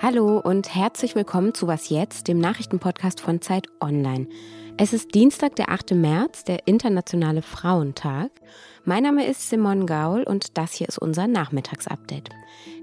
[0.00, 4.26] Hallo und herzlich willkommen zu Was jetzt, dem Nachrichtenpodcast von Zeit Online.
[4.76, 5.92] Es ist Dienstag, der 8.
[5.92, 8.32] März, der Internationale Frauentag.
[8.84, 12.30] Mein Name ist Simon Gaul und das hier ist unser Nachmittagsupdate.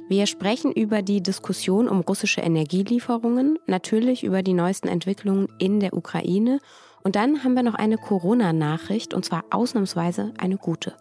[0.07, 5.93] Wir sprechen über die Diskussion um russische Energielieferungen, natürlich über die neuesten Entwicklungen in der
[5.93, 6.59] Ukraine
[7.03, 10.95] und dann haben wir noch eine Corona-Nachricht und zwar ausnahmsweise eine gute.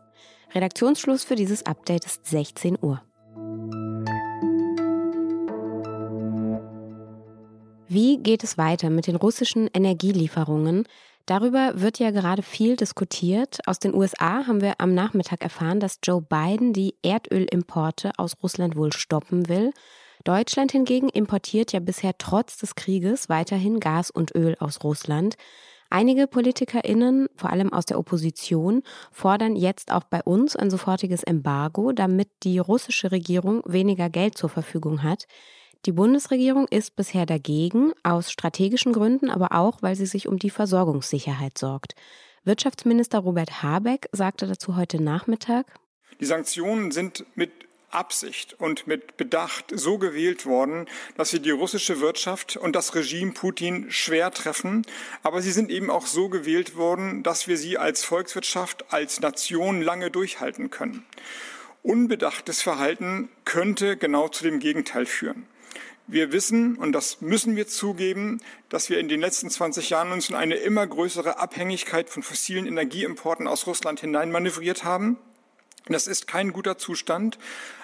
[0.54, 3.02] Redaktionsschluss für dieses Update ist 16 Uhr.
[7.88, 10.84] Wie geht es weiter mit den russischen Energielieferungen?
[11.26, 13.58] Darüber wird ja gerade viel diskutiert.
[13.66, 18.76] Aus den USA haben wir am Nachmittag erfahren, dass Joe Biden die Erdölimporte aus Russland
[18.76, 19.72] wohl stoppen will.
[20.22, 25.34] Deutschland hingegen importiert ja bisher trotz des Krieges weiterhin Gas und Öl aus Russland.
[25.94, 31.92] Einige PolitikerInnen, vor allem aus der Opposition, fordern jetzt auch bei uns ein sofortiges Embargo,
[31.92, 35.28] damit die russische Regierung weniger Geld zur Verfügung hat.
[35.86, 40.50] Die Bundesregierung ist bisher dagegen, aus strategischen Gründen, aber auch, weil sie sich um die
[40.50, 41.94] Versorgungssicherheit sorgt.
[42.42, 45.78] Wirtschaftsminister Robert Habeck sagte dazu heute Nachmittag,
[46.20, 47.52] die Sanktionen sind mit
[47.90, 53.32] Absicht und mit Bedacht so gewählt worden, dass sie die russische Wirtschaft und das Regime
[53.32, 54.86] Putin schwer treffen.
[55.22, 59.82] Aber sie sind eben auch so gewählt worden, dass wir sie als Volkswirtschaft, als Nation
[59.82, 61.06] lange durchhalten können.
[61.82, 65.46] Unbedachtes Verhalten könnte genau zu dem Gegenteil führen.
[66.06, 70.28] Wir wissen, und das müssen wir zugeben, dass wir in den letzten 20 Jahren uns
[70.28, 75.16] in eine immer größere Abhängigkeit von fossilen Energieimporten aus Russland hineinmanövriert haben.
[75.86, 77.38] Das ist kein guter Zustand.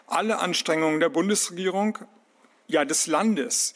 [0.06, 1.98] Alle Anstrengungen der Bundesregierung,
[2.66, 3.74] ja des Landes,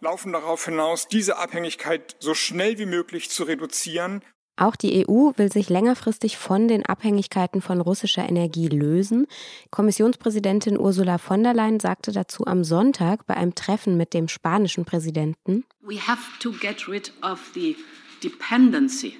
[0.00, 4.22] laufen darauf hinaus, diese Abhängigkeit so schnell wie möglich zu reduzieren.
[4.56, 9.26] Auch die EU will sich längerfristig von den Abhängigkeiten von russischer Energie lösen.
[9.70, 14.84] Kommissionspräsidentin Ursula von der Leyen sagte dazu am Sonntag bei einem Treffen mit dem spanischen
[14.84, 17.74] Präsidenten: We have to get rid of the
[18.22, 19.16] dependency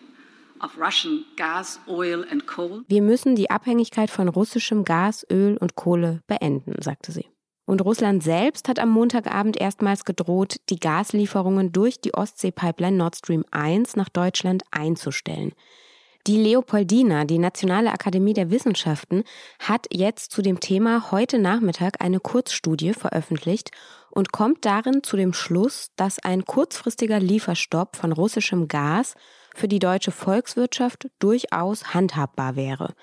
[2.87, 7.27] Wir müssen die Abhängigkeit von russischem Gas, Öl und Kohle beenden, sagte sie.
[7.67, 13.45] Und Russland selbst hat am Montagabend erstmals gedroht, die Gaslieferungen durch die Ostsee-Pipeline Nord Stream
[13.53, 15.53] 1 nach Deutschland einzustellen.
[16.27, 19.25] Die Leopoldina, die Nationale Akademie der Wissenschaften,
[19.59, 23.71] hat jetzt zu dem Thema heute Nachmittag eine Kurzstudie veröffentlicht
[24.11, 29.15] und kommt darin zu dem Schluss, dass ein kurzfristiger Lieferstopp von russischem Gas
[29.55, 32.95] für die deutsche Volkswirtschaft durchaus handhabbar wäre.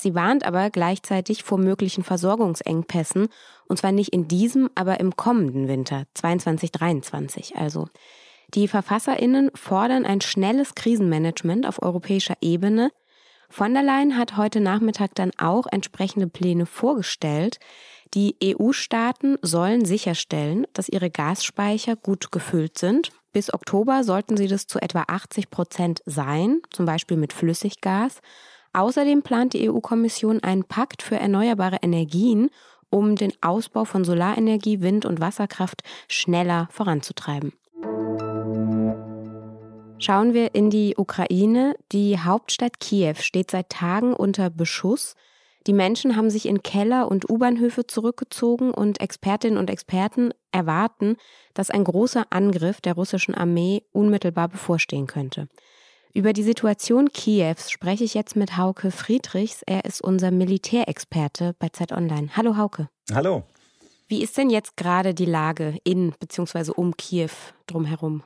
[0.00, 3.28] Sie warnt aber gleichzeitig vor möglichen Versorgungsengpässen,
[3.68, 7.88] und zwar nicht in diesem, aber im kommenden Winter 22-23 also.
[8.54, 12.90] Die Verfasserinnen fordern ein schnelles Krisenmanagement auf europäischer Ebene.
[13.50, 17.58] Von der Leyen hat heute Nachmittag dann auch entsprechende Pläne vorgestellt.
[18.14, 23.12] Die EU-Staaten sollen sicherstellen, dass ihre Gasspeicher gut gefüllt sind.
[23.32, 28.20] Bis Oktober sollten sie das zu etwa 80 Prozent sein, zum Beispiel mit Flüssiggas.
[28.72, 32.50] Außerdem plant die EU-Kommission einen Pakt für erneuerbare Energien,
[32.88, 37.52] um den Ausbau von Solarenergie, Wind- und Wasserkraft schneller voranzutreiben.
[39.98, 41.76] Schauen wir in die Ukraine.
[41.92, 45.14] Die Hauptstadt Kiew steht seit Tagen unter Beschuss.
[45.66, 51.16] Die Menschen haben sich in Keller und U-Bahnhöfe zurückgezogen und Expertinnen und Experten erwarten,
[51.52, 55.48] dass ein großer Angriff der russischen Armee unmittelbar bevorstehen könnte.
[56.12, 59.62] Über die Situation Kiews spreche ich jetzt mit Hauke Friedrichs.
[59.66, 62.30] Er ist unser Militärexperte bei Zeit Online.
[62.36, 62.88] Hallo Hauke.
[63.12, 63.44] Hallo.
[64.08, 66.72] Wie ist denn jetzt gerade die Lage in bzw.
[66.74, 67.30] um Kiew
[67.68, 68.24] drumherum?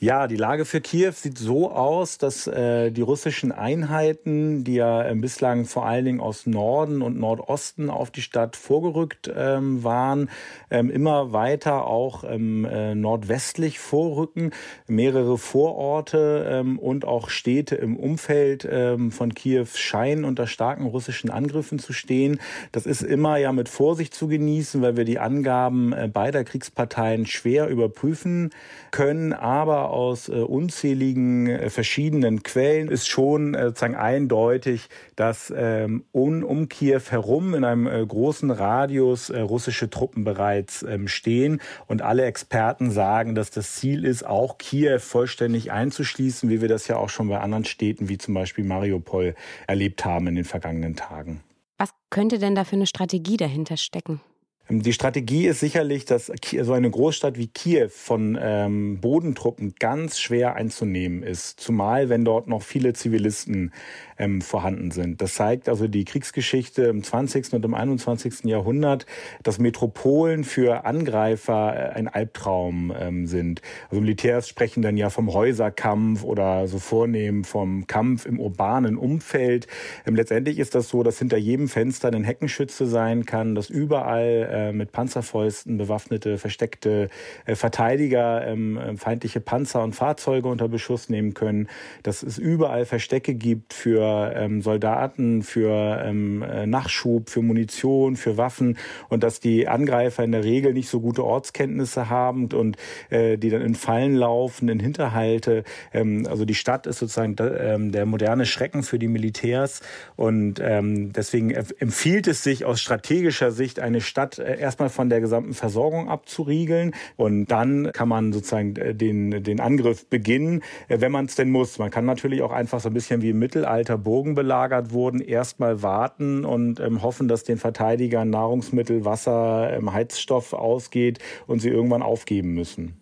[0.00, 5.02] Ja, die Lage für Kiew sieht so aus, dass äh, die russischen Einheiten, die ja
[5.02, 10.30] äh, bislang vor allen Dingen aus Norden und Nordosten auf die Stadt vorgerückt ähm, waren,
[10.70, 14.52] ähm, immer weiter auch ähm, äh, nordwestlich vorrücken.
[14.86, 21.28] Mehrere Vororte ähm, und auch Städte im Umfeld ähm, von Kiew scheinen unter starken russischen
[21.28, 22.38] Angriffen zu stehen.
[22.70, 27.26] Das ist immer ja mit Vorsicht zu genießen, weil wir die Angaben äh, beider Kriegsparteien
[27.26, 28.50] schwer überprüfen
[28.92, 29.32] können.
[29.32, 36.44] Aber aus äh, unzähligen äh, verschiedenen Quellen ist schon äh, sozusagen eindeutig, dass ähm, um,
[36.44, 41.60] um Kiew herum in einem großen Radius russische Truppen bereits ähm, stehen.
[41.86, 46.88] Und alle Experten sagen, dass das Ziel ist, auch Kiew vollständig einzuschließen, wie wir das
[46.88, 49.34] ja auch schon bei anderen Städten wie zum Beispiel Mariupol
[49.66, 51.40] erlebt haben in den vergangenen Tagen.
[51.78, 54.20] Was könnte denn da für eine Strategie dahinter stecken?
[54.68, 56.32] Ähm, die Strategie ist sicherlich, dass
[56.62, 61.60] so eine Großstadt wie Kiew von ähm, Bodentruppen ganz schwer einzunehmen ist.
[61.60, 63.72] Zumal, wenn dort noch viele Zivilisten
[64.18, 65.22] ähm, vorhanden sind.
[65.22, 67.52] Das zeigt also die Kriegsgeschichte im 20.
[67.54, 68.44] und im 21.
[68.44, 69.06] Jahrhundert,
[69.42, 73.62] dass Metropolen für Angreifer äh, ein Albtraum ähm, sind.
[73.90, 79.66] Also Militärs sprechen dann ja vom Häuserkampf oder so vornehm vom Kampf im urbanen Umfeld.
[80.06, 84.48] Ähm, letztendlich ist das so, dass hinter jedem Fenster ein Heckenschütze sein kann, dass überall
[84.58, 87.08] äh, mit Panzerfäusten bewaffnete, versteckte
[87.46, 91.68] äh, Verteidiger ähm, äh, feindliche Panzer und Fahrzeuge unter Beschuss nehmen können,
[92.02, 98.36] dass es überall Verstecke gibt für ähm, Soldaten, für ähm, äh, Nachschub, für Munition, für
[98.36, 98.78] Waffen.
[99.08, 102.76] Und dass die Angreifer in der Regel nicht so gute Ortskenntnisse haben und
[103.10, 105.64] die dann in Fallen laufen, in Hinterhalte.
[105.92, 109.80] Also die Stadt ist sozusagen der moderne Schrecken für die Militärs.
[110.16, 116.08] Und deswegen empfiehlt es sich aus strategischer Sicht eine Stadt erstmal von der gesamten Versorgung
[116.08, 121.34] abzuriegeln und dann kann man sozusagen äh, den, den Angriff beginnen, äh, wenn man es
[121.34, 121.78] denn muss.
[121.78, 125.82] Man kann natürlich auch einfach so ein bisschen wie im Mittelalter Burgen belagert wurden, erstmal
[125.82, 132.02] warten und ähm, hoffen, dass den Verteidigern Nahrungsmittel, Wasser, ähm, Heizstoff ausgeht und sie irgendwann
[132.02, 132.96] aufgeben müssen.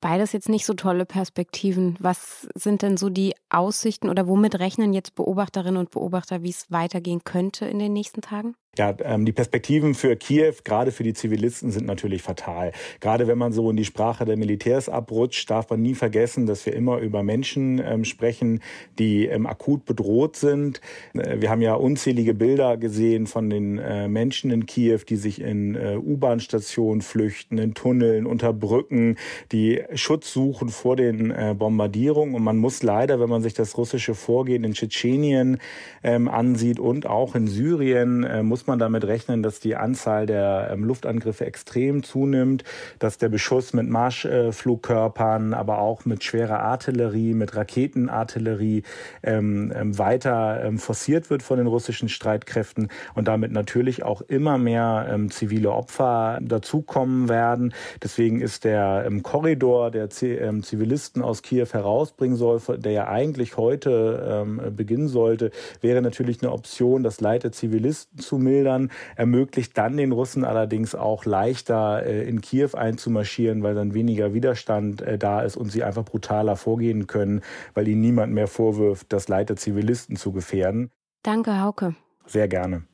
[0.00, 1.96] Beides jetzt nicht so tolle Perspektiven.
[1.98, 6.70] Was sind denn so die Aussichten oder womit rechnen jetzt Beobachterinnen und Beobachter, wie es
[6.70, 8.54] weitergehen könnte in den nächsten Tagen?
[8.78, 12.72] Ja, ähm, die Perspektiven für Kiew, gerade für die Zivilisten, sind natürlich fatal.
[13.00, 16.66] Gerade wenn man so in die Sprache der Militärs abrutscht, darf man nie vergessen, dass
[16.66, 18.60] wir immer über Menschen ähm, sprechen,
[18.98, 20.82] die ähm, akut bedroht sind.
[21.14, 25.40] Äh, wir haben ja unzählige Bilder gesehen von den äh, Menschen in Kiew, die sich
[25.40, 29.16] in äh, U-Bahn-Stationen flüchten, in Tunneln, unter Brücken,
[29.52, 32.34] die Schutz suchen vor den äh, Bombardierungen.
[32.34, 35.58] Und man muss leider, wenn man sich das russische Vorgehen in Tschetschenien
[36.02, 40.70] ähm, ansieht und auch in Syrien, äh, muss man damit rechnen, dass die Anzahl der
[40.72, 42.64] ähm, Luftangriffe extrem zunimmt,
[42.98, 48.82] dass der Beschuss mit Marschflugkörpern, aber auch mit schwerer Artillerie, mit Raketenartillerie
[49.22, 54.58] ähm, ähm, weiter ähm, forciert wird von den russischen Streitkräften und damit natürlich auch immer
[54.58, 57.74] mehr ähm, zivile Opfer dazukommen werden.
[58.02, 63.25] Deswegen ist der Korridor, der Zivilisten aus Kiew herausbringen soll, der ja eigentlich
[63.56, 64.44] heute
[64.76, 65.50] beginnen sollte,
[65.80, 70.44] wäre natürlich eine Option, das Leid der Zivilisten zu milden Bildern, ermöglicht dann den Russen
[70.44, 75.70] allerdings auch leichter äh, in Kiew einzumarschieren, weil dann weniger Widerstand äh, da ist und
[75.70, 77.42] sie einfach brutaler vorgehen können,
[77.74, 80.90] weil ihnen niemand mehr vorwirft, das Leid der Zivilisten zu gefährden.
[81.22, 81.94] Danke, Hauke.
[82.26, 82.84] Sehr gerne.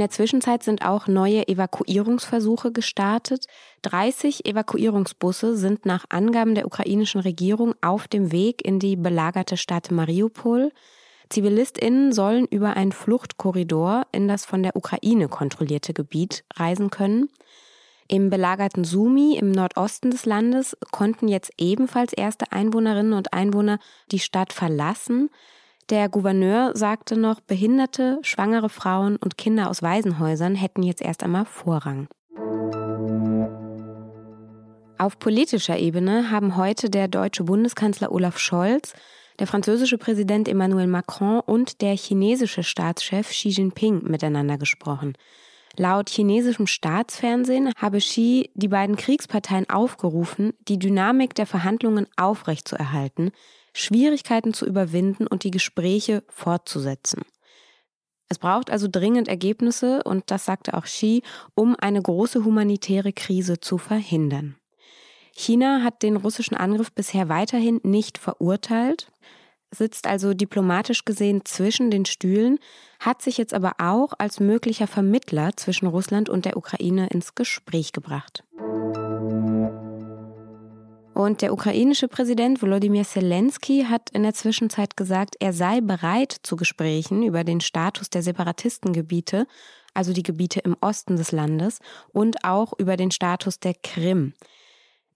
[0.00, 3.44] In der Zwischenzeit sind auch neue Evakuierungsversuche gestartet.
[3.82, 9.90] 30 Evakuierungsbusse sind nach Angaben der ukrainischen Regierung auf dem Weg in die belagerte Stadt
[9.90, 10.72] Mariupol.
[11.28, 17.28] ZivilistInnen sollen über einen Fluchtkorridor in das von der Ukraine kontrollierte Gebiet reisen können.
[18.08, 23.78] Im belagerten Sumi im Nordosten des Landes konnten jetzt ebenfalls erste Einwohnerinnen und Einwohner
[24.12, 25.28] die Stadt verlassen.
[25.90, 31.44] Der Gouverneur sagte noch, Behinderte, schwangere Frauen und Kinder aus Waisenhäusern hätten jetzt erst einmal
[31.44, 32.06] Vorrang.
[34.98, 38.92] Auf politischer Ebene haben heute der deutsche Bundeskanzler Olaf Scholz
[39.40, 45.14] der französische Präsident Emmanuel Macron und der chinesische Staatschef Xi Jinping miteinander gesprochen.
[45.80, 53.30] Laut chinesischem Staatsfernsehen habe Xi die beiden Kriegsparteien aufgerufen, die Dynamik der Verhandlungen aufrechtzuerhalten,
[53.72, 57.22] Schwierigkeiten zu überwinden und die Gespräche fortzusetzen.
[58.28, 61.22] Es braucht also dringend Ergebnisse, und das sagte auch Xi,
[61.54, 64.56] um eine große humanitäre Krise zu verhindern.
[65.32, 69.10] China hat den russischen Angriff bisher weiterhin nicht verurteilt,
[69.70, 72.58] sitzt also diplomatisch gesehen zwischen den Stühlen,
[72.98, 77.92] hat sich jetzt aber auch als möglicher Vermittler zwischen Russland und der Ukraine ins Gespräch
[77.92, 78.44] gebracht.
[81.14, 86.56] Und der ukrainische Präsident Volodymyr Zelensky hat in der Zwischenzeit gesagt, er sei bereit zu
[86.56, 89.46] Gesprächen über den Status der Separatistengebiete,
[89.92, 91.80] also die Gebiete im Osten des Landes,
[92.12, 94.32] und auch über den Status der Krim.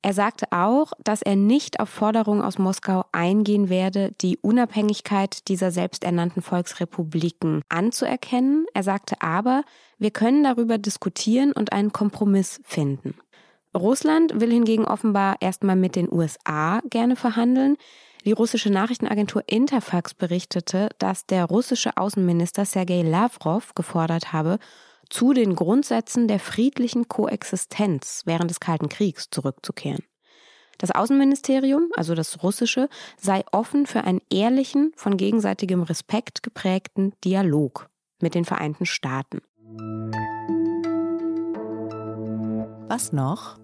[0.05, 5.71] Er sagte auch, dass er nicht auf Forderungen aus Moskau eingehen werde, die Unabhängigkeit dieser
[5.71, 8.67] selbsternannten Volksrepubliken anzuerkennen.
[8.75, 9.63] Er sagte aber,
[9.97, 13.15] wir können darüber diskutieren und einen Kompromiss finden.
[13.75, 17.79] Russland will hingegen offenbar erstmal mit den USA gerne verhandeln.
[18.27, 24.59] Die russische Nachrichtenagentur Interfax berichtete, dass der russische Außenminister Sergei Lavrov gefordert habe,
[25.11, 30.05] zu den Grundsätzen der friedlichen Koexistenz während des Kalten Kriegs zurückzukehren.
[30.79, 37.89] Das Außenministerium, also das russische, sei offen für einen ehrlichen, von gegenseitigem Respekt geprägten Dialog
[38.21, 39.41] mit den Vereinten Staaten.
[42.89, 43.59] Was noch?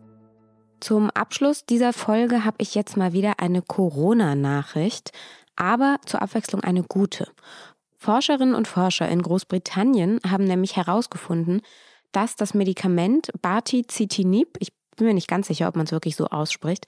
[0.80, 5.12] Zum Abschluss dieser Folge habe ich jetzt mal wieder eine Corona-Nachricht.
[5.56, 7.28] aber zur Abwechslung eine gute.
[8.00, 11.60] Forscherinnen und Forscher in Großbritannien haben nämlich herausgefunden,
[12.12, 16.24] dass das Medikament Bartizitinib, ich bin mir nicht ganz sicher, ob man es wirklich so
[16.26, 16.86] ausspricht,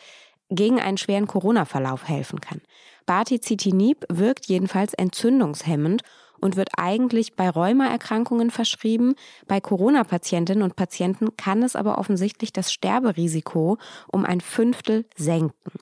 [0.49, 2.63] gegen einen schweren Corona-Verlauf helfen kann.
[3.05, 6.03] Bartizitinib wirkt jedenfalls entzündungshemmend
[6.41, 9.15] und wird eigentlich bei Rheumaerkrankungen verschrieben.
[9.47, 13.77] Bei Corona-Patientinnen und Patienten kann es aber offensichtlich das Sterberisiko
[14.11, 15.73] um ein Fünftel senken.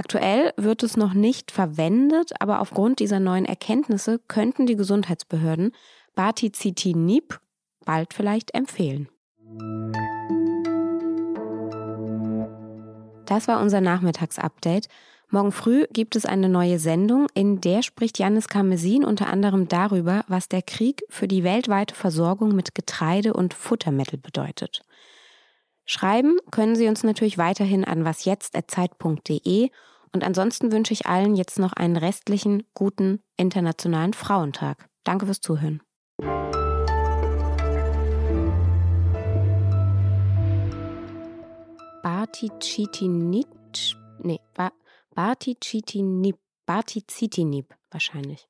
[0.00, 5.72] Aktuell wird es noch nicht verwendet, aber aufgrund dieser neuen Erkenntnisse könnten die Gesundheitsbehörden
[6.14, 7.38] Bartizitinib
[7.84, 9.10] bald vielleicht empfehlen.
[13.26, 14.88] Das war unser Nachmittagsupdate.
[15.28, 20.24] Morgen früh gibt es eine neue Sendung, in der spricht Janis Karmesin unter anderem darüber,
[20.28, 24.80] was der Krieg für die weltweite Versorgung mit Getreide und Futtermittel bedeutet.
[25.92, 29.70] Schreiben können Sie uns natürlich weiterhin an wasjetzt.zeit.de
[30.12, 34.88] und ansonsten wünsche ich allen jetzt noch einen restlichen, guten Internationalen Frauentag.
[35.02, 35.82] Danke fürs Zuhören.
[42.04, 44.38] Bartichitinit, nee,
[45.16, 48.49] Bartichitinib, Bartizitinib wahrscheinlich.